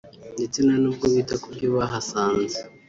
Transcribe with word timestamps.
ndetse 0.35 0.57
nta 0.65 0.75
n’ubwo 0.81 1.05
bita 1.13 1.35
ku 1.41 1.47
byo 1.55 1.67
bahasanze 1.75 2.59